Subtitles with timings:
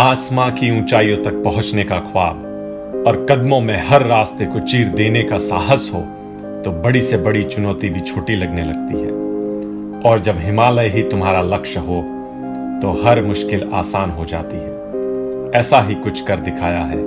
[0.00, 2.36] आसमां की ऊंचाइयों तक पहुँचने का ख्वाब
[3.06, 6.00] और कदमों में हर रास्ते को चीर देने का साहस हो
[6.64, 9.10] तो बड़ी से बड़ी चुनौती भी छोटी लगने लगती है।
[10.02, 12.00] और जब हिमालय ही तुम्हारा लक्ष्य हो
[12.82, 16.98] तो हर मुश्किल आसान हो जाती है। ऐसा ही कुछ कर दिखाया है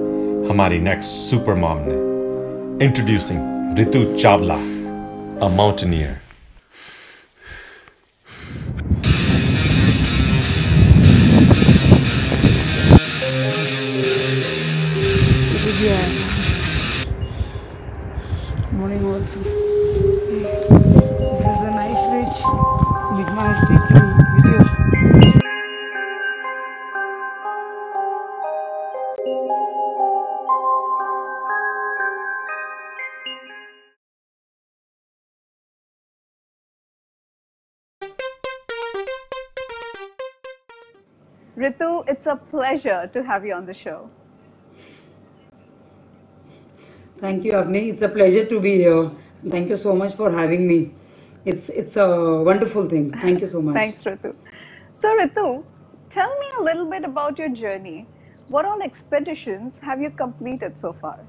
[0.50, 4.60] हमारी नेक्स्ट सुपर मॉम ने। Introducing Ritu Chawla
[5.46, 6.20] a mountaineer
[19.34, 19.50] końcu.
[21.20, 22.38] This is a knife ridge.
[23.18, 24.14] Big mistake in.
[41.56, 44.10] Ritu, it's a pleasure to have you on the show.
[47.24, 47.90] Thank you, Avni.
[47.90, 49.10] It's a pleasure to be here.
[49.50, 50.80] Thank you so much for having me.
[51.52, 52.08] It's it's a
[52.48, 53.06] wonderful thing.
[53.22, 53.78] Thank you so much.
[53.78, 54.32] Thanks, Ritu.
[55.04, 55.46] So, Ritu,
[56.16, 58.08] tell me a little bit about your journey.
[58.50, 61.20] What all expeditions have you completed so far?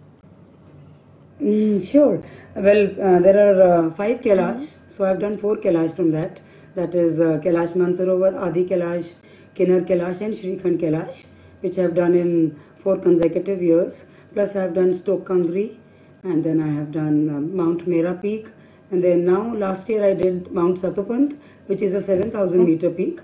[1.41, 2.19] Mm, sure.
[2.56, 4.67] Well, uh, there are uh, five Kailash.
[4.89, 6.41] So I've done four Kailash from that.
[6.75, 9.14] That is uh, Kailash Mansarovar, Adi Kailash,
[9.55, 11.25] Kinnar Kailash, and Shrikhand Kailash,
[11.61, 14.05] which I've done in four consecutive years.
[14.33, 15.77] Plus, I've done Stok Kangri,
[16.25, 18.48] and then I have done um, Mount Mera Peak,
[18.91, 23.20] and then now last year I did Mount Satopanth, which is a 7,000 meter peak,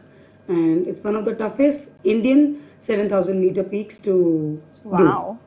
[0.49, 5.39] and it's one of the toughest Indian 7,000 meter peaks to Wow,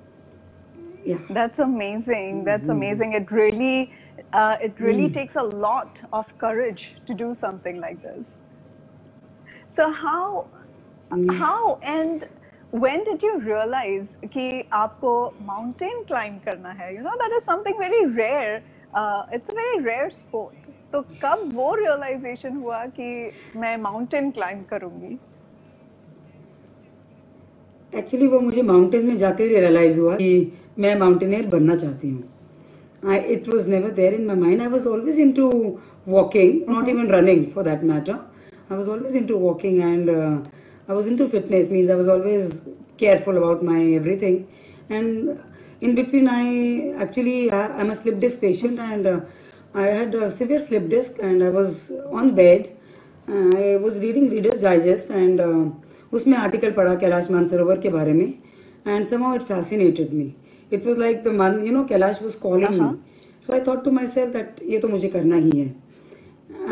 [0.75, 0.81] do.
[1.11, 1.19] Yeah.
[1.29, 2.43] that's amazing.
[2.45, 3.13] That's amazing.
[3.13, 3.93] It really,
[4.33, 8.39] uh, it really takes a lot of courage to do something like this.
[9.67, 10.47] So how,
[11.31, 12.25] how and
[12.81, 15.11] when did you realize कि आपको
[15.47, 16.93] mountain climb करना है?
[16.95, 18.63] You know that is something very rare.
[18.93, 20.69] Uh, it's a very rare sport.
[20.93, 23.09] तो कब वो realization हुआ कि
[23.55, 25.17] मैं mountain climb करूँगी?
[27.95, 30.31] एक्चुअली वो मुझे माउंटेन में जाकर रियलाइज़ हुआ कि
[30.79, 32.23] मैं माउंटेनियर बनना चाहती हूँ
[33.03, 34.61] I, it was never there in my mind.
[34.61, 38.19] I was always into walking, not even running for that matter.
[38.69, 40.37] I was always into walking and uh,
[40.87, 42.61] I was into fitness, means I was always
[42.97, 44.47] careful about my everything.
[44.89, 45.41] And
[45.81, 49.19] in between, I actually, I, I'm a slip disc patient and uh,
[49.73, 52.75] I had a severe slip disc and I was on bed.
[53.27, 55.71] Uh, I was reading Reader's Digest and uh,
[56.13, 58.33] उसमें article पढ़ा कैलाश मानसरोवर के बारे में
[58.87, 60.35] and somehow it fascinated me.
[60.69, 62.97] It was like the man, you know, Kailash was calling me.
[63.41, 65.73] So I thought to myself that ये तो मुझे करना ही है.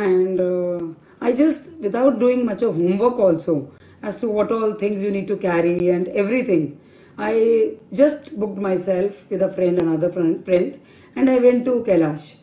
[0.06, 3.70] And uh, I just, without doing much of homework also,
[4.03, 6.79] as to what all things you need to carry and everything,
[7.19, 10.81] I just booked myself with a friend, another friend, friend
[11.17, 12.37] and I went to Kailash.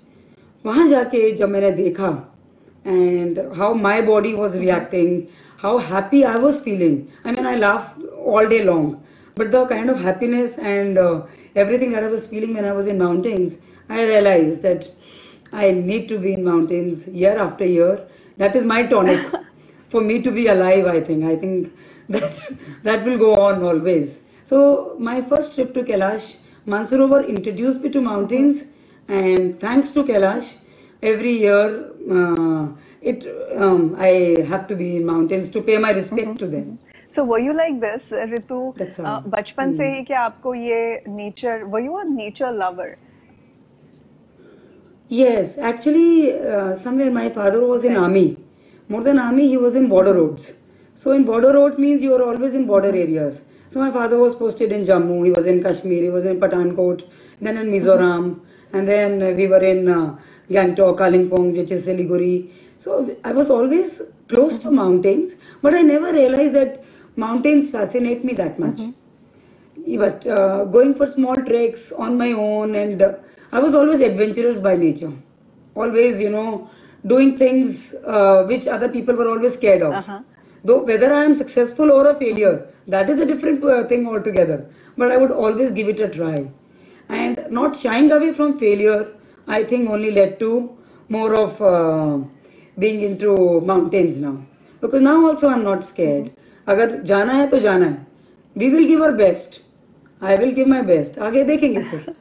[0.66, 2.26] वहाँ जाके जब मैंने देखा
[2.86, 7.10] and how my body was reacting, how happy I was feeling.
[7.24, 9.04] I mean, I laughed all day long,
[9.36, 11.22] but the kind of happiness and uh,
[11.56, 13.58] everything that I was feeling when I was in mountains,
[13.90, 14.92] I realized that
[15.54, 18.06] I need to be in mountains year after year.
[18.38, 19.26] That is my tonic
[19.90, 20.86] for me to be alive.
[20.86, 21.26] I think.
[21.26, 21.74] I think
[22.10, 22.44] that
[22.84, 24.22] that will go on always.
[24.44, 26.38] So my first trip to Kailash,
[26.68, 28.66] Mansarovar introduced me to mountains,
[29.08, 30.56] and thanks to Kailash,
[31.02, 32.68] every year uh,
[33.02, 33.26] it
[33.56, 36.80] um, I have to be in mountains to pay my respect to them.
[37.10, 38.76] So were you like this, Ritu?
[38.76, 39.06] That's all.
[39.06, 42.98] Uh, बचपन से ही क्या आपको ये nature, were you a nature lover?
[45.10, 48.38] Yes, actually, uh, somewhere my father was in army.
[48.89, 50.53] More than army, he was in border roads.
[50.95, 53.41] So in border roads means you are always in border areas.
[53.69, 57.07] So my father was posted in Jammu, he was in Kashmir, he was in Pathankot,
[57.41, 58.41] then in Mizoram,
[58.73, 60.19] and then we were in uh,
[60.49, 62.51] Gangtok, Kalimpong, which is Siliguri.
[62.79, 66.83] So I was always close to mountains, but I never realized that
[67.17, 68.81] mountains fascinate me that much
[69.97, 73.13] but uh, going for small treks on my own and uh,
[73.53, 75.13] i was always adventurous by nature
[75.75, 76.69] always you know
[77.06, 79.94] doing things uh, which other people were always scared of
[80.64, 82.54] though whether i am successful or a failure
[82.88, 84.60] that is a different uh, thing altogether
[84.98, 86.38] but i would always give it a try
[87.10, 89.02] and not shying away from failure
[89.48, 90.52] i think only led to
[91.10, 92.18] more of uh,
[92.80, 93.36] being into
[93.72, 94.38] mountains now
[94.82, 96.32] because now also i'm not scared
[96.68, 98.06] अगर जाना है तो जाना है
[98.58, 99.60] we will give our best
[100.22, 102.14] I will give my best आगे देखेंगे फिर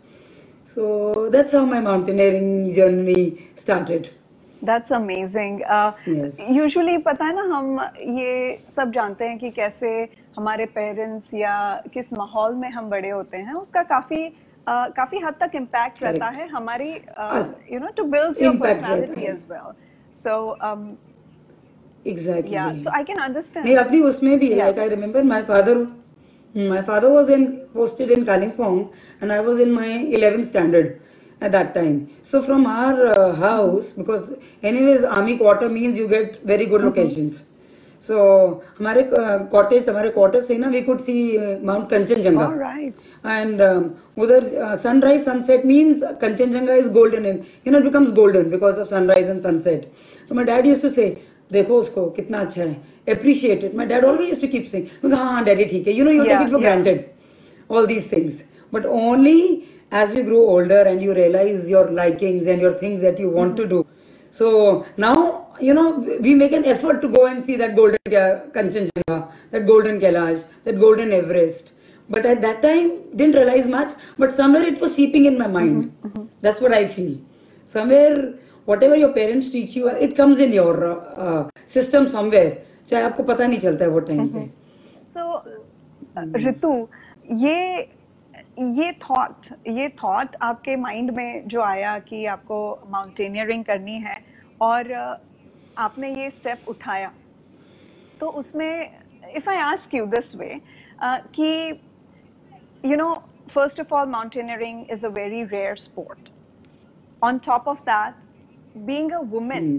[0.73, 4.07] so that's how my mountaineering journey started
[4.64, 5.64] That's amazing.
[5.64, 6.36] Uh, Yes.
[6.50, 7.80] usually पता है ना हम
[8.20, 9.90] ये सब जानते हैं कि कैसे
[10.38, 11.56] हमारे पेरेंट्स या
[11.94, 16.30] किस माहौल में हम बड़े होते हैं उसका काफ़ी uh, काफ़ी हद तक इम्पैक्ट रहता
[16.38, 16.92] है हमारी
[17.74, 19.26] you know to build your personality.
[19.26, 19.74] As well
[20.24, 20.36] so
[22.10, 22.54] Exactly.
[22.54, 24.58] या सो आई कैन अंडरस्टैंड नहीं अपनी उसमें भी Yeah.
[24.58, 25.86] Like I remember my father
[26.56, 27.42] my father was in
[27.74, 28.78] posted in Kalimpong
[29.22, 29.90] and I was in my
[30.20, 30.88] 11th standard
[31.41, 36.39] at that time so from our uh, house because anyways army quarter means you get
[36.53, 37.41] very good locations
[38.07, 38.15] so
[38.79, 39.03] हमारे
[39.51, 43.03] cottage हमारे quarter से ना we could see uh, Mount Kanchenjunga alright
[43.35, 43.85] and um,
[44.23, 48.79] उधर uh, sunrise sunset means Kanchenjunga is golden and you know it becomes golden because
[48.85, 49.87] of sunrise and sunset
[50.29, 51.09] so my dad used to say
[51.53, 52.77] देखो उसको कितना अच्छा है
[53.15, 55.87] appreciate it my dad always used to keep saying मैं कहा, हाँ हाँ daddy ठीक
[55.87, 56.69] है you know you take Yeah, it for yeah.
[56.69, 57.05] granted
[57.69, 58.43] all these things
[58.77, 59.39] but only
[59.91, 63.57] as you grow older and you realize your likings and your things that you want
[63.57, 63.81] to do
[64.31, 65.17] so now
[65.61, 65.89] you know
[66.27, 69.19] we make an effort to go and see that golden Ka- Kanchenjunga
[69.51, 71.73] that golden Kailash that golden Everest
[72.09, 75.93] but at that time didn't realize much but somewhere it was seeping in my mind
[76.41, 77.13] that's what I feel
[77.67, 78.17] somewhere
[78.65, 81.43] whatever your parents teach you it comes in your uh, uh,
[81.77, 82.53] system somewhere
[82.91, 84.41] चाहे आपको पता नहीं चलता है वो time पे
[85.13, 85.23] सो
[86.47, 86.71] ऋतु
[87.43, 87.55] ये
[88.60, 92.58] ये थॉट ये थॉट आपके माइंड में जो आया कि आपको
[92.90, 94.18] माउंटेनियरिंग करनी है
[94.62, 94.92] और
[95.78, 97.12] आपने ये स्टेप उठाया
[98.20, 99.00] तो उसमें
[99.36, 100.60] if I ask you this way
[101.04, 101.50] कि
[102.86, 103.14] you know
[103.50, 106.30] first of all mountaineering is a very rare sport
[107.22, 108.26] on top of that
[108.86, 109.70] being a women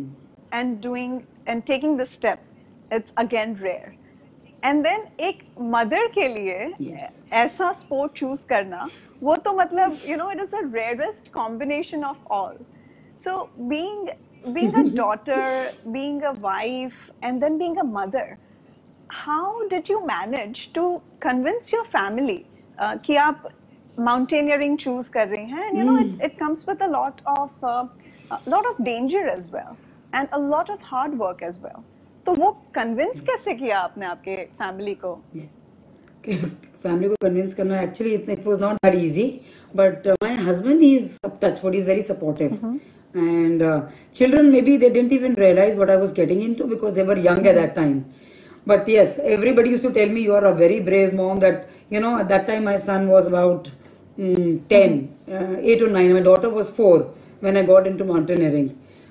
[0.55, 3.98] and doing and taking the step it's again rare
[4.65, 5.43] and then एक
[5.75, 6.73] mother के लिए
[7.35, 8.87] ऐसा sport choose करना
[9.23, 12.59] वो तो मतलब you know it is the rarest combination of all
[13.25, 14.09] so being
[14.55, 18.37] being a daughter being a wife and then being a mother
[19.13, 20.91] how did you manage to
[21.23, 22.45] convince your family
[22.79, 23.49] कि आप
[23.99, 25.67] mountaineering choose कर रहे हैं?
[25.67, 27.65] And you know it it comes with a lot of
[28.51, 29.75] lot of danger as well
[30.15, 31.83] and a lot of hard work as well
[32.29, 35.15] तो वो convince कैसे किया आपने आपके family को
[36.83, 39.25] फैमिली को कन्विंस करना actually it was not that easy
[39.77, 42.61] but my husband he is touch wood is very supportive
[43.21, 43.77] and uh,
[44.19, 47.39] children maybe they didn't even realize what i was getting into because they were young
[47.53, 47.95] at that time
[48.73, 51.65] but yes everybody used to tell me you are a very brave mom that
[51.95, 53.71] you know at that time my son was about
[54.19, 55.01] mm, 10
[55.39, 57.01] uh, 8 or 9 my daughter was 4
[57.47, 58.69] when i got into mountaineering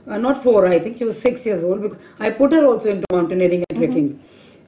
[0.07, 2.89] uh, not 4 i think she was 6 years old because i put her also
[2.95, 4.09] into mountaineering and trekking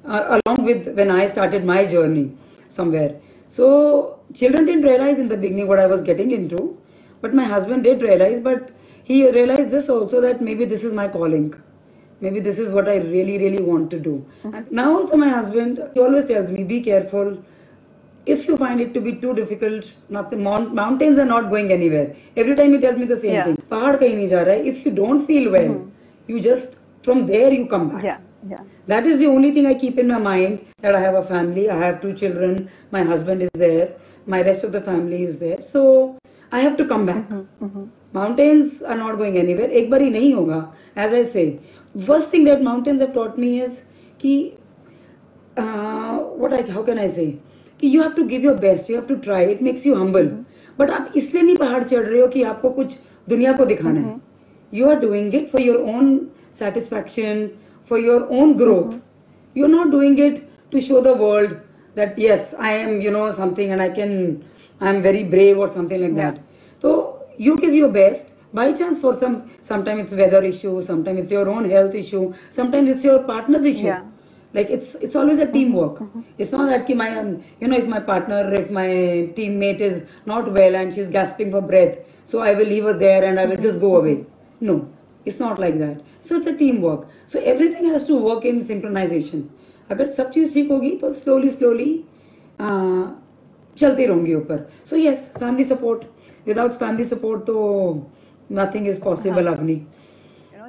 [0.06, 2.32] uh, along with when I started my journey
[2.70, 3.16] somewhere.
[3.48, 6.78] So children didn't realize in the beginning what I was getting into,
[7.22, 8.40] but my husband did realize.
[8.40, 8.72] But
[9.04, 11.54] he realized this also that maybe this is my calling.
[12.22, 14.26] Maybe this is what I really, really want to do.
[14.44, 17.42] And now also my husband, he always tells me, be careful
[18.29, 20.43] If you find it to be too difficult, nothing.
[20.43, 22.15] Mount, mountains are not going anywhere.
[22.43, 23.45] Every time he tells me the same Yeah.
[23.49, 23.59] thing.
[23.73, 24.65] पहाड़ कहीं नहीं जा रहा है.
[24.73, 25.75] If you don't feel well,
[26.33, 26.79] you just
[27.09, 28.05] from there you come back.
[28.11, 28.23] yeah
[28.53, 31.23] yeah That is the only thing I keep in my mind that I have a
[31.29, 32.57] family, I have two children,
[32.97, 33.87] my husband is there,
[34.35, 35.61] my rest of the family is there.
[35.75, 35.85] So
[36.53, 37.31] I have to come back.
[38.17, 39.69] Mountains are not going anywhere.
[39.83, 40.61] एक बार ही नहीं होगा.
[41.07, 41.47] As I say,
[42.11, 43.83] first thing that mountains have taught me is
[44.25, 44.35] कि
[45.57, 47.27] uh, what I how can I say
[47.82, 50.28] कि you have to give your best you have to try it makes you humble
[50.80, 54.16] but आप इसलिए नहीं पहाड़ चढ़ रहे हो कि आपको कुछ दुनिया को दिखाना है।
[54.74, 56.20] You are doing it for your own
[56.60, 57.48] satisfaction
[57.92, 61.52] for your own growth you are not doing it to show the world
[61.96, 64.12] that yes I am you know something and I can
[64.82, 66.40] I am very brave और something like that
[66.84, 66.92] तो
[67.42, 71.50] you give your best by chance for some sometime it's weather issue sometime it's your
[71.50, 73.94] own health issue sometime it's your partner's issue.
[74.57, 76.01] Like it's it's always a teamwork.
[76.39, 78.87] It's not that ki my um, you know if my partner if my
[79.39, 83.25] teammate is not well and she's gasping for breath, so I will leave her there
[83.25, 84.25] and I will just go away.
[84.61, 84.89] No,
[85.25, 86.01] it's not like that.
[86.23, 87.09] So it's a teamwork.
[87.27, 89.43] So everything has to work in synchronization.
[89.91, 91.91] अगर सब चीज ठीक होगी तो slowly slowly
[92.61, 93.11] uh,
[93.79, 94.67] चलती रहूंगी ऊपर.
[94.85, 96.07] So yes, family support.
[96.47, 97.59] Without family support तो
[98.61, 99.81] nothing is possible Avani.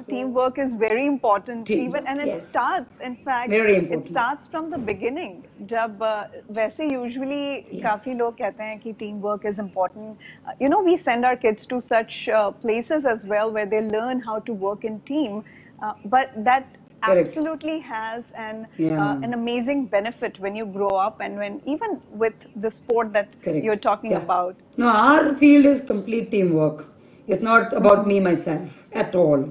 [0.08, 2.48] teamwork is very important Team- even and it yes.
[2.48, 4.06] starts in fact Very it important.
[4.06, 5.34] starts from the beginning
[5.72, 6.24] जब uh,
[6.58, 10.16] वैसे usually काफी लोग कहते हैं कि teamwork is important
[10.48, 13.82] Uh, you know we send our kids to such uh, places as well where they
[13.92, 15.42] learn how to work in team
[15.82, 17.28] uh, but that Correct.
[17.28, 19.00] absolutely has an Yeah.
[19.02, 23.36] uh, an amazing benefit when you grow up and when even with the sport that
[23.46, 23.64] Correct.
[23.68, 24.24] you're talking Yeah.
[24.28, 26.82] about No, our field is complete teamwork.
[27.26, 29.44] It's not about me myself at all.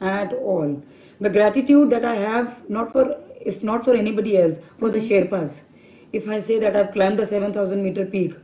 [0.00, 0.82] at all.
[1.20, 5.62] The gratitude that I have, not for if not for anybody else, for the Sherpas.
[6.12, 8.34] If I say that I've climbed a 7,000 meter peak,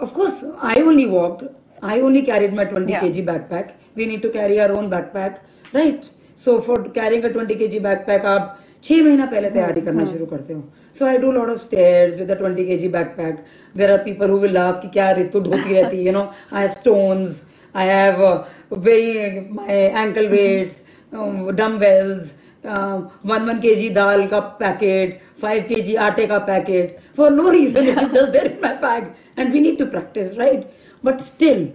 [0.00, 1.44] of course, I only walked.
[1.82, 3.00] I only carried my 20 Yeah.
[3.00, 3.72] kg backpack.
[3.96, 5.40] We need to carry our own backpack,
[5.72, 6.08] right?
[6.34, 10.52] So for carrying a 20 kg backpack, आप छह महीना पहले तैयारी करना शुरू करते
[10.52, 10.62] हो
[10.98, 13.42] so I do lot of stairs with 20 kg backpack
[13.80, 16.72] there are people who will laugh कि क्या ऋतु ढोती रहती you know I have
[16.78, 17.38] stones
[17.76, 19.72] I have uh, weighing my
[20.04, 26.40] ankle weights um, dumbbells uh, one one kg dal ka packet, five kg aate ka
[26.40, 27.00] packet.
[27.14, 30.36] For no reason, it is just there in my bag, and we need to practice,
[30.36, 30.70] right?
[31.02, 31.66] But still,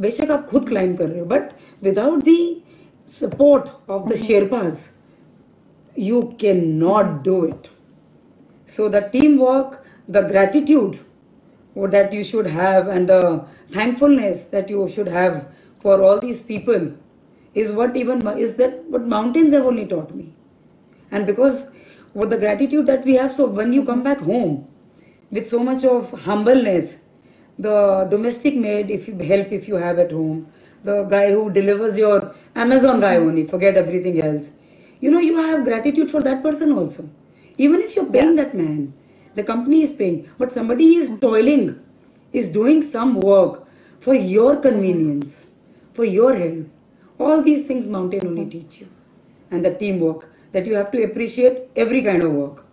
[0.00, 1.50] बेशक आप खुद climb कर रहे हो but
[1.82, 2.34] without the
[3.10, 4.86] support of the शेरपाज
[5.98, 7.68] you cannot do it.
[8.66, 11.00] So the teamwork, the gratitude
[11.75, 15.47] that you should have, and the thankfulness that you should have
[15.81, 16.93] for all these people
[17.53, 20.33] is what even is that what mountains have only taught me.
[21.11, 21.65] And because
[22.13, 24.67] with the gratitude that we have, so when you come back home
[25.31, 26.99] with so much of humbleness,
[27.57, 30.47] the domestic maid, if you help if you have at home,
[30.83, 34.51] the guy who delivers your Amazon guy only, forget everything else.
[34.99, 37.09] You know, you have gratitude for that person also.
[37.57, 38.93] Even if you're paying that man,
[39.35, 41.83] the company is paying, but somebody is toiling,
[42.31, 43.67] is doing some work
[43.99, 45.51] for your convenience,
[45.93, 46.67] for your help.
[47.19, 48.87] All these things mountain only teach you.
[49.51, 52.65] And the teamwork that you have to appreciate every kind of work.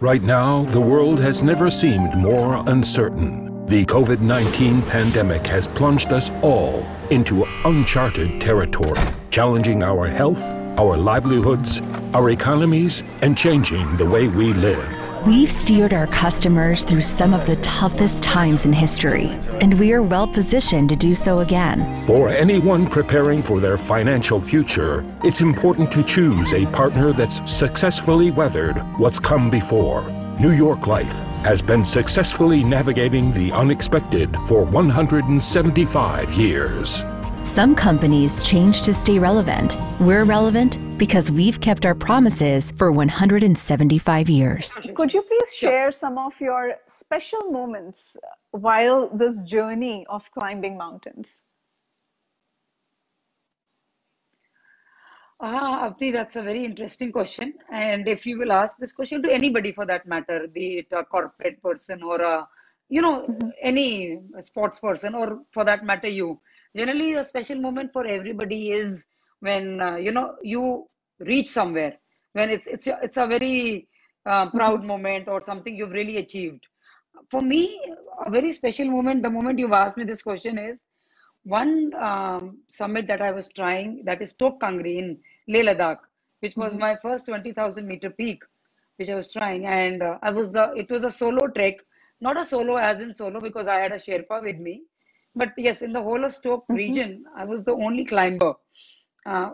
[0.00, 3.66] Right now, the world has never seemed more uncertain.
[3.66, 10.42] The COVID 19 pandemic has plunged us all into uncharted territory, challenging our health,
[10.78, 11.80] our livelihoods,
[12.14, 15.01] our economies, and changing the way we live.
[15.26, 19.26] We've steered our customers through some of the toughest times in history,
[19.60, 22.04] and we are well positioned to do so again.
[22.08, 28.32] For anyone preparing for their financial future, it's important to choose a partner that's successfully
[28.32, 30.02] weathered what's come before.
[30.40, 37.04] New York Life has been successfully navigating the unexpected for 175 years.
[37.44, 39.76] Some companies change to stay relevant.
[39.98, 44.72] We're relevant because we've kept our promises for 175 years.
[44.94, 48.16] Could you please share some of your special moments
[48.52, 51.40] while this journey of climbing mountains?
[55.40, 57.54] Ah, Apti, that's a very interesting question.
[57.72, 61.04] And if you will ask this question to anybody for that matter, be it a
[61.04, 62.46] corporate person or a,
[62.88, 63.26] you know,
[63.60, 66.38] any sports person or for that matter, you,
[66.76, 69.06] generally a special moment for everybody is
[69.40, 70.86] when, uh, you know, you
[71.20, 71.96] reach somewhere,
[72.32, 73.88] when it's, it's, a- it's a very
[74.26, 76.66] uh, proud moment or something you've really achieved.
[77.30, 77.80] For me,
[78.24, 80.84] a very special moment, the moment you've asked me this question is,
[81.44, 85.98] one um, summit that I was trying, that is Tok Kangri in Leh Ladakh,
[86.40, 88.42] which was my first 20,000 meter peak,
[88.96, 89.66] which I was trying.
[89.66, 91.78] And uh, I was the, it was a solo trek,
[92.20, 94.82] not a solo as in solo because I had a Sherpa with me.
[95.34, 98.54] But yes, in the whole of Stok region, I was the only climber.
[99.24, 99.52] Uh,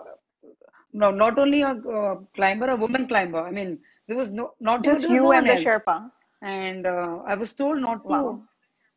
[0.93, 3.41] no, not only a uh, climber, a woman climber.
[3.41, 6.11] I mean, there was no, not Just you no and the else Sherpa.
[6.43, 8.43] and uh, I was told not to, Wow.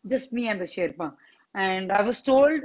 [0.08, 1.14] just me and the Sherpa,
[1.56, 2.62] and I was told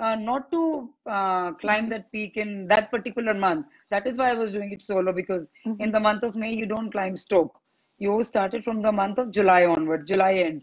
[0.00, 3.66] uh, not to uh, climb that peak in that particular month.
[3.90, 6.66] That is why I was doing it solo because in the month of May you
[6.66, 7.60] don't climb Stok.
[7.98, 10.62] You started from the month of July onward, July end.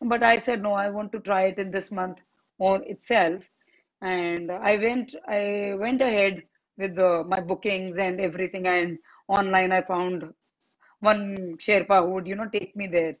[0.00, 2.18] But I said no, I want to try it in this month
[2.58, 3.42] on itself,
[4.00, 5.14] and I went.
[5.26, 6.42] I went ahead
[6.76, 10.32] with the, my bookings and everything, and online I found
[11.00, 13.16] one Sherpa who would, you know, take me there.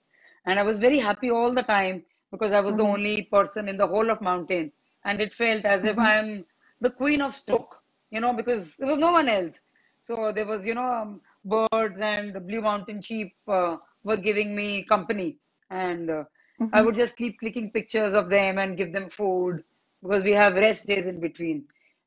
[0.46, 3.76] And I was very happy all the time because I was the only person in
[3.76, 4.72] the whole of mountain.
[5.04, 6.44] And it felt as if I'm
[6.80, 9.60] the queen of Stok, you know, because there was no one else.
[10.00, 14.84] So there was, you know, um, birds and Blue Mountain sheep uh, were giving me
[14.84, 15.38] company.
[15.70, 16.24] And uh,
[16.72, 19.64] I would just keep clicking pictures of them and give them food
[20.02, 21.64] because we have rest days in between.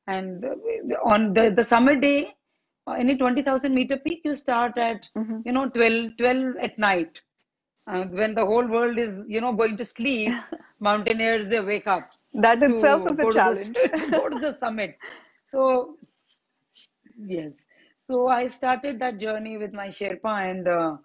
[0.08, 0.46] And
[1.06, 2.34] on the, the summer day,
[2.98, 5.08] any 20,000 meter peak, you start at,
[5.46, 7.20] you know, 12, 12 at night.
[7.88, 10.34] Uh, when the whole world is, you know, going to sleep,
[10.80, 12.04] mountaineers, they wake up.
[12.34, 13.76] That itself is a go to the- challenge.
[13.96, 14.98] to go to the summit.
[15.46, 15.98] So,
[17.18, 17.66] yes.
[17.98, 20.98] So I started that journey with my Sherpa and uh,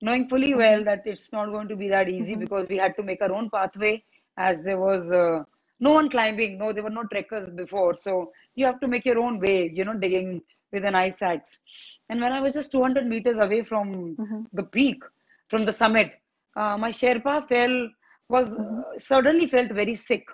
[0.00, 0.58] knowing fully Mm-hmm.
[0.58, 3.32] well that it's not going to be that easy because we had to make our
[3.32, 4.02] own pathway
[4.36, 5.42] as there was uh,
[5.80, 6.58] no one climbing.
[6.58, 7.94] No, there were no trekkers before.
[7.96, 11.60] So you have to make your own way, you know, digging with an ice axe.
[12.08, 14.42] And when I was just 200 meters away from Mm-hmm.
[14.52, 15.02] the peak,
[15.48, 16.14] from the summit,
[16.56, 17.88] uh, my Sherpa fell,
[18.28, 18.80] was Mm-hmm.
[18.80, 20.26] uh, suddenly felt very sick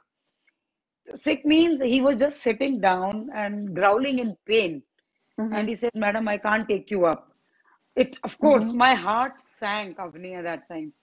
[1.14, 4.82] sick means he was just sitting down and growling in pain.
[5.52, 7.33] And he said, Madam, I can't take you up.
[7.95, 10.93] It, of course, my heart sank, Avni, at that time.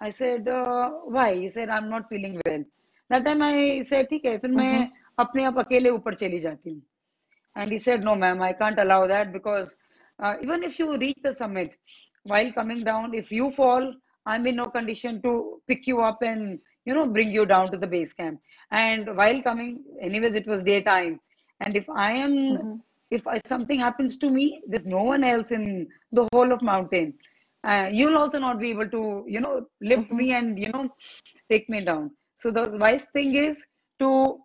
[0.00, 1.34] I said, uh, why?
[1.34, 2.64] He said, I'm not feeling well.
[3.08, 6.82] That time I said, ठीक है, फिर मैं अपने आप अकेले ऊपर चली जाती हूँ.
[7.56, 9.76] And he said, no, ma'am, I can't allow that because
[10.18, 11.72] uh, even if you reach the summit,
[12.24, 13.94] while coming down, if you fall,
[14.24, 17.76] I'm in no condition to pick you up and, you know, bring you down to
[17.76, 18.40] the base camp.
[18.70, 21.20] And while coming, anyways, it was daytime.
[21.60, 26.27] And if I am, if something happens to me, there's no one else in the
[26.31, 27.13] whole of mountain.
[27.63, 30.89] Uh, you'll also not be able to, you know, lift me and, you know,
[31.49, 32.11] take me down.
[32.35, 33.65] So the wise thing is
[33.99, 34.37] to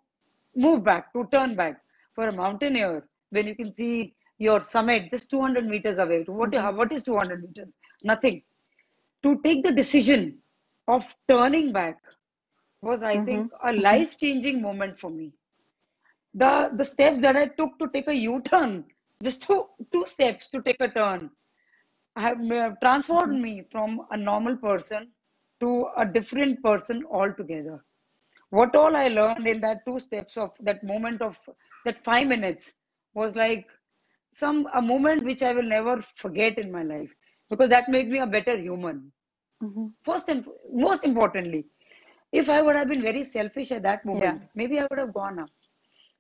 [0.57, 1.79] move back, to turn back.
[2.15, 6.77] For a mountaineer, when you can see your summit just 200 meters away, what, mm-hmm.
[6.77, 7.75] what is 200 meters?
[8.03, 8.43] Nothing.
[9.23, 10.39] To take the decision
[10.89, 11.99] of turning back
[12.83, 13.25] was, I mm-hmm.
[13.25, 13.81] think, a mm-hmm.
[13.81, 15.33] life changing moment for me.
[16.35, 18.85] The, the steps that I took to take a U turn,
[19.23, 21.31] just two, two steps to take a turn,
[22.17, 25.13] have uh, transformed me from a normal person
[25.61, 27.85] to a different person altogether.
[28.51, 31.39] What all I learned in that two steps of that moment of
[31.85, 32.75] that five minutes
[33.15, 33.67] was like
[34.33, 37.15] some a moment which I will never forget in my life
[37.51, 39.13] because that made me a better human.
[40.05, 41.67] First and most importantly,
[42.33, 44.49] if I would have been very selfish at that moment, Yeah.
[44.55, 45.51] maybe I would have gone up.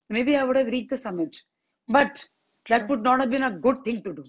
[0.08, 1.36] Maybe I would have reached the summit.
[1.88, 2.24] But
[2.68, 4.24] that would not have been a good thing to do.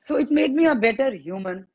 [0.00, 1.66] So it made me a better human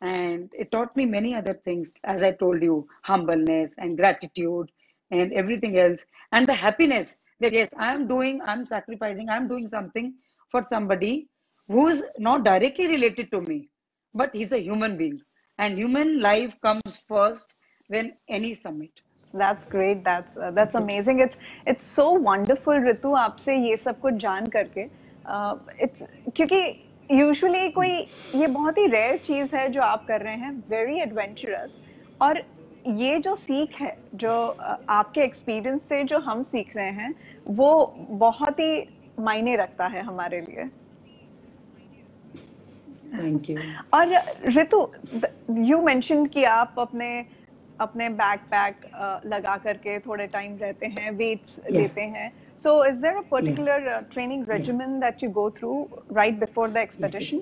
[0.00, 4.70] and it taught me many other things, as I told you, humbleness and gratitude
[5.10, 6.04] and everything else.
[6.32, 10.14] And the happiness that yes, I am doing, I'm sacrificing, I'm doing something
[10.50, 11.28] for somebody
[11.66, 13.68] who's not directly related to me,
[14.14, 15.20] but he's a human being.
[15.58, 17.52] And human life comes first
[17.88, 19.00] when any summit.
[19.34, 20.04] That's great.
[20.04, 21.20] That's uh, that's amazing.
[21.20, 24.84] It's it's so wonderful, Ritu आपसे ये सब कुछ जान करके.
[25.24, 26.02] Uh, it's
[26.34, 26.60] क्योंकि
[27.10, 27.90] usually कोई
[28.34, 31.80] ये बहुत ही रेयर चीज़ है जो आप कर रहे हैं वेरी एडवेंचरस
[32.22, 32.42] और
[32.86, 37.14] ये जो सीख है जो uh, आपके एक्सपीरियंस से जो हम सीख रहे हैं
[37.56, 37.70] वो
[38.10, 38.82] बहुत ही
[39.20, 40.68] मायने रखता है हमारे लिए
[43.10, 43.58] Thank you.
[43.94, 44.14] और
[44.56, 44.86] ऋतु
[45.58, 47.08] यू मेंशन कि आप अपने
[47.80, 48.74] अपने बैक पैक
[49.32, 52.30] लगा करके थोड़े टाइम रहते हैं वेट्स लेते हैं।
[52.62, 53.78] So is there a particular
[54.12, 55.70] training regiment that you go through
[56.16, 57.40] right before the expedition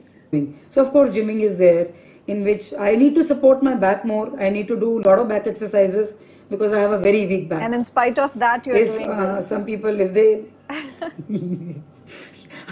[0.74, 1.92] so of course gymming is there
[2.28, 5.26] in which I need to support my back more I need to do lot of
[5.28, 6.14] back exercises
[6.50, 10.28] because I have very weak back and spite of that you if they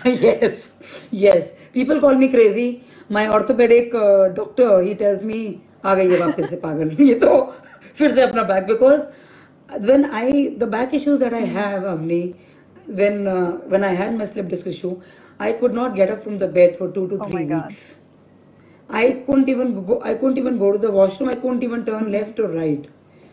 [0.07, 0.73] yes
[1.11, 1.53] yes.
[1.75, 2.83] People call me crazy.
[3.09, 5.39] My orthopedic uh, doctor he tells me
[5.85, 7.39] आ गई है वापस से पागल ये तो
[7.99, 9.09] फिर से अपना back because
[9.91, 12.23] when I the back issues that I have Avni
[13.01, 14.95] when uh, when I had my slip disc issue
[15.39, 17.73] I could not get up from the bed for two to Oh three my God.
[18.89, 20.01] I couldn't even go.
[20.03, 21.29] I couldn't even go to the washroom.
[21.31, 22.87] I couldn't even turn left or right.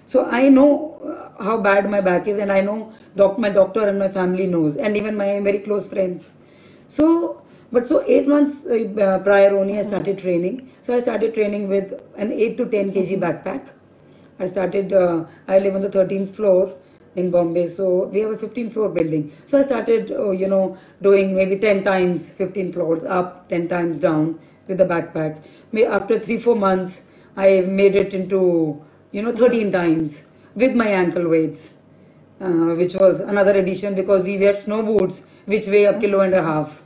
[0.06, 0.70] So I know
[1.06, 4.48] uh, how bad my back is, and I know doc, my doctor and my family
[4.48, 6.32] knows, and even my very close friends.
[6.88, 10.70] So, but so eight months uh, prior only I started training.
[10.82, 13.70] So I started training with an eight to ten kg backpack.
[14.40, 14.94] I started.
[14.94, 16.76] Uh, I live on the 13th floor
[17.16, 19.32] in Bombay, so we have a 15 floor building.
[19.46, 24.00] So I started, uh, you know, doing maybe 10 times 15 floors up, 10 times
[24.00, 25.44] down with the backpack.
[25.72, 27.02] May after three four months,
[27.36, 28.82] I made it into,
[29.12, 30.24] you know, 13 times
[30.56, 31.74] with my ankle weights,
[32.40, 36.34] uh, which was another addition because we wear snow boots which weigh a kilo and
[36.34, 36.82] a half.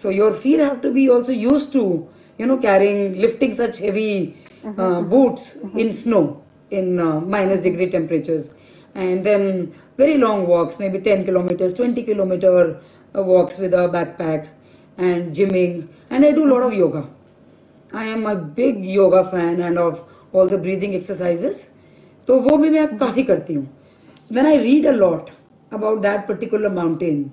[0.00, 2.08] So your feet have to be also used to,
[2.38, 4.36] you know, carrying, lifting such heavy
[4.76, 8.50] uh, boots in snow in uh, minus degree temperatures.
[8.94, 12.80] And then very long walks, maybe 10 kilometers, 20 kilometer
[13.14, 14.48] uh, walks with a backpack
[14.98, 15.88] and gymming.
[16.10, 17.08] And I do a lot of yoga.
[17.92, 21.70] I am a big yoga fan and of all the breathing exercises.
[22.26, 23.66] तो वो भी मैं काफ़ी करती हूँ
[24.30, 25.30] When I read a lot
[25.70, 27.30] about that particular mountain,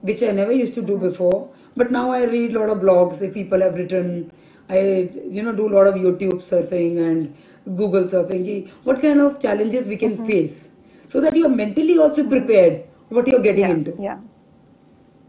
[0.00, 1.48] which I never used to do before.
[1.75, 3.21] but now I read a lot of blogs.
[3.21, 4.31] If people have written,
[4.69, 7.35] I you know do a lot of YouTube surfing and
[7.77, 8.69] Google surfing.
[8.83, 10.25] What kind of challenges we can mm-hmm.
[10.25, 10.69] face,
[11.07, 12.31] so that you are mentally also mm-hmm.
[12.31, 13.95] prepared what you're getting yeah, into.
[13.99, 14.21] Yeah.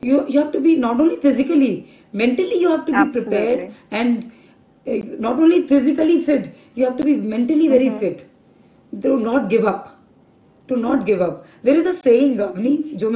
[0.03, 3.21] You you have to be not only physically, mentally you have to Absolutely.
[3.21, 4.33] be prepared and
[4.87, 7.99] uh, not only physically fit, you have to be mentally very mm-hmm.
[7.99, 8.31] fit.
[9.03, 9.99] To not give up,
[10.69, 11.47] to not give up.
[11.63, 13.11] There is a saying, Avni, जो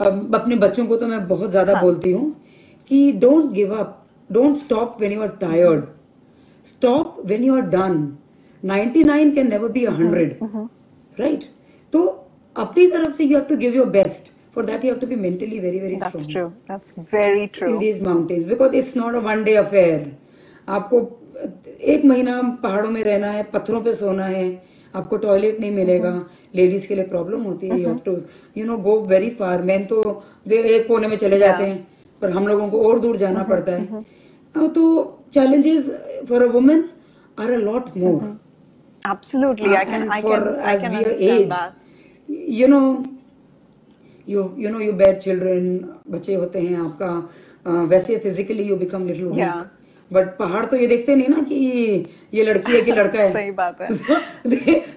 [0.00, 1.82] अपने बच्चों को तो मैं बहुत ज़्यादा हाँ.
[1.82, 2.34] बोलती हूँ
[2.90, 5.84] कि don't give up don't stop when you are tired
[6.66, 7.96] stop when you are done
[8.62, 10.38] ninety nine can never be hundred
[11.18, 11.44] right
[11.92, 12.06] तो
[12.56, 15.16] अपनी तरफ़ से you have to give your best for that you have to be
[15.16, 19.14] mentally very very strong that's true that's very true in these mountains because it's not
[19.14, 20.10] a one day affair
[20.68, 21.00] आपको
[21.86, 24.46] एक महीना पहाड़ों में रहना है पत्थरों पे सोना है
[24.94, 26.12] आपको टॉयलेट नहीं मिलेगा।
[26.54, 28.16] लेडीज़ के लिए प्रॉब्लम होती है। You have to
[28.58, 30.02] you know go very far man तो
[30.48, 31.86] वे एक कोने में चले जाते हैं।
[32.22, 34.00] पर हम लोगों को और दूर जाना पड़ता है।
[34.54, 34.84] हाँ, तो
[35.34, 35.90] challenges
[36.28, 36.84] for a woman
[37.38, 38.34] are a lot more
[39.04, 39.72] Absolutely.
[39.78, 41.74] I can, and I for can, I as can we understand age, that.
[42.60, 42.86] you know,
[44.26, 45.68] you you know you bear children,
[46.10, 49.44] बच्चे होते हैं आपका वैसे physically you become little weak.
[50.12, 51.56] But पहाड़ तो ये देखते नहीं ना कि
[52.34, 53.88] ये लड़की है कि लड़का है सही बात है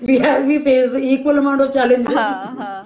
[0.10, 2.86] we have we face equal amount of challenges हाँ, हाँ.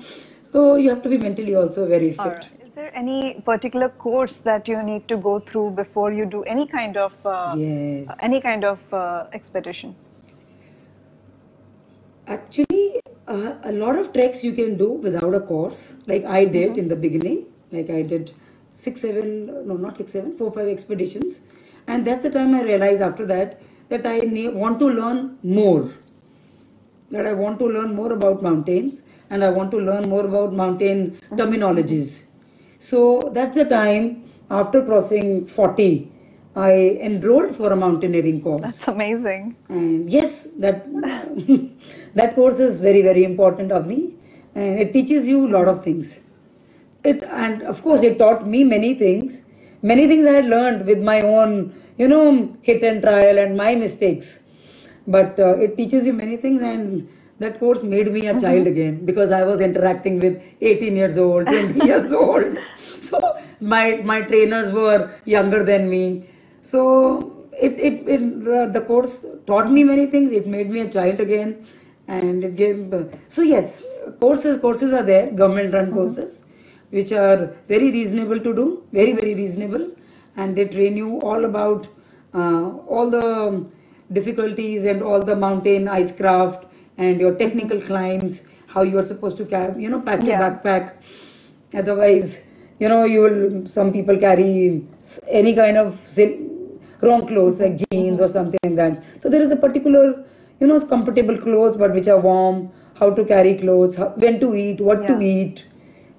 [0.51, 2.49] so you have to be mentally also very fit Alright.
[2.63, 6.65] Is there any particular course that you need to go through before you do any
[6.67, 9.95] kind of uh, yes any kind of uh, expedition?
[12.25, 16.69] Actually, uh, a lot of treks you can do without a course, like I did
[16.69, 16.79] mm-hmm.
[16.79, 17.45] in the beginning.
[17.71, 18.31] Like I did
[18.71, 21.41] six, seven, no, not six, seven, four, five expeditions,
[21.87, 24.21] and that's the time I realized after that that I
[24.53, 25.89] want to learn more.
[27.11, 30.53] That I want to learn more about mountains, and I want to learn more about
[30.53, 32.23] mountain terminologies.
[32.79, 36.11] So that's the time after crossing 40,
[36.55, 38.61] I enrolled for a mountaineering course.
[38.61, 39.55] That's amazing.
[39.69, 40.85] And yes, that
[42.15, 44.15] that course is very very important, Avni,
[44.55, 46.19] and it teaches you a lot of things.
[47.03, 49.41] It and of course it taught me many things.
[49.83, 53.75] Many things I had learned with my own, you know, hit and trial and my
[53.75, 54.39] mistakes.
[55.05, 57.07] But uh, it teaches you many things, and
[57.39, 61.47] that course made me a child again because I was interacting with 18 years old,
[61.47, 62.57] 20 years old.
[63.01, 63.19] So
[63.59, 66.29] my my trainers were younger than me.
[66.61, 70.31] So it, it, it the, the course taught me many things.
[70.31, 71.65] It made me a child again,
[72.07, 72.93] and it gave.
[72.93, 73.83] Uh, so yes,
[74.21, 76.45] courses courses are there, government run courses,
[76.97, 79.86] which are very reasonable to do, very very reasonable,
[80.38, 81.88] and they train you all about
[82.34, 83.65] uh, all the
[84.12, 86.65] difficulties and all the mountain icecraft
[86.97, 90.43] and your technical climbs, how you are supposed to carry, you know, pack your Yeah.
[90.43, 90.93] backpack.
[91.82, 92.41] Otherwise,
[92.79, 93.65] you know, you will.
[93.65, 94.84] Some people carry
[95.41, 95.99] any kind of
[97.01, 99.03] wrong clothes like jeans or something like that.
[99.19, 100.23] So there is a particular,
[100.60, 102.71] you know, comfortable clothes but which are warm.
[102.95, 105.65] How to carry clothes, how, when to eat, what to eat,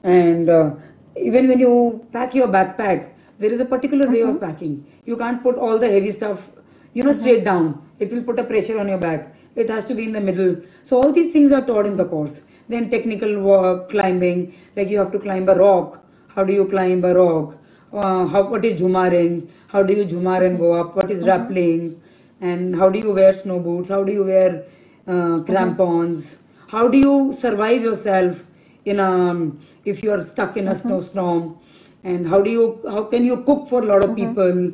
[0.05, 0.71] and uh,
[1.17, 4.87] even when you pack your backpack, there is a particular way of packing.
[5.07, 6.51] You can't put all the heavy stuff,
[6.93, 7.83] you know, straight down.
[7.99, 9.35] It will put a pressure on your back.
[9.57, 10.57] It has to be in the middle.
[10.83, 12.43] So all these things are taught in the course.
[12.69, 16.05] Then technical work, climbing, like you have to climb a rock.
[16.29, 17.57] How do you climb a rock?
[17.93, 19.49] Uh, how what is jumaring?
[19.69, 20.97] How do you jumar and go up?
[20.97, 21.97] What is rappelling?
[22.41, 23.89] And how do you wear snow boots?
[23.89, 24.65] How do you wear
[25.07, 26.39] uh, crampons?
[26.69, 28.45] How do you survive yourself
[28.86, 29.52] in a
[29.86, 31.58] if you are stuck in a snowstorm?
[32.04, 34.72] And how do you how can you cook for a lot of people?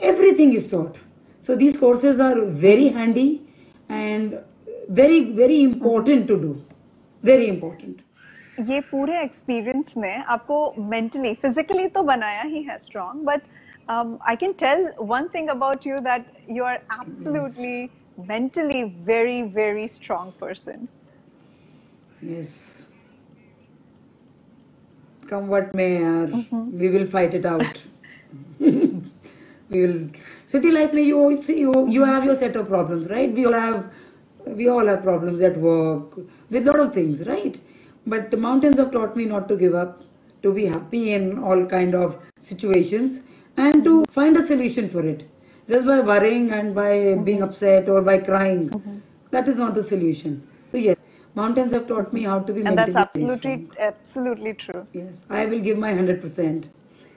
[0.00, 0.96] Everything is taught.
[1.40, 3.42] So these courses are very handy
[3.88, 4.38] and
[4.88, 6.52] very very important to do.
[7.22, 8.06] Very important.
[8.68, 10.56] ये पूरे experience ने आपको
[10.90, 13.42] mentally physically तो बनाया ही है strong but
[13.90, 17.88] I can tell one thing about you that you are absolutely
[18.28, 20.88] mentally very very strong person
[22.22, 22.86] Yes.
[25.27, 27.81] Come what may, yaar, we will fight it out.
[28.59, 29.01] we
[29.69, 30.09] will.
[30.45, 33.31] City life, you see, you you have your set of problems, right?
[33.33, 33.91] We all have,
[34.45, 36.17] we all have problems at work
[36.49, 37.59] with a lot of things, right?
[38.05, 40.03] But the mountains have taught me not to give up,
[40.43, 43.21] to be happy in all kind of situations,
[43.57, 45.27] and to find a solution for it.
[45.67, 47.43] Just by worrying and by being mm-hmm.
[47.43, 48.97] upset or by crying, mm-hmm.
[49.31, 50.47] that is not the solution.
[50.71, 50.97] So yes,
[51.34, 53.88] mountains have taught me how to be and that's mentally very absolutely strong.
[53.92, 56.68] absolutely true Yes, I will give my 100%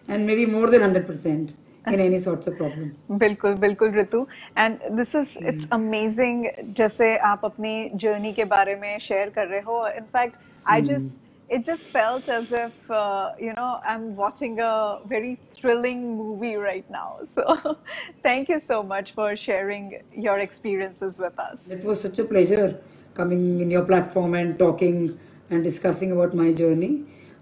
[0.08, 1.54] and maybe more than 100%
[1.88, 2.92] in any sorts of problem.
[3.24, 4.26] बिल्कुल बिल्कुल ऋतु
[4.58, 6.46] and this is it's amazing
[6.78, 10.38] जैसे आप अपनी journey के बारे में share कर रहे हो in fact
[10.76, 14.70] I just it just felt as if uh, you know i'm watching a
[15.10, 17.44] very thrilling movie right now so
[18.28, 19.90] thank you so much for sharing
[20.28, 22.80] your experiences with us It was such a pleasure
[23.19, 25.19] coming in your platform and talking
[25.51, 26.93] and discussing about my journey.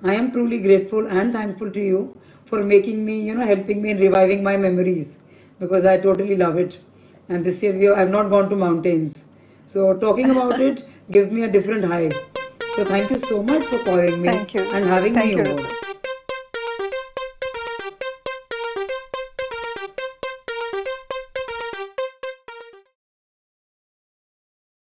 [0.02, 2.00] I am truly grateful and thankful to you
[2.46, 5.18] for making me, you know, helping me in reviving my memories
[5.58, 6.78] because I totally love it.
[7.28, 9.24] And this year we I've not gone to mountains.
[9.66, 12.10] So talking about it gives me a different high.
[12.76, 14.62] So thank you so much for calling me Thank you.
[14.72, 15.85] and having Thank me you, over.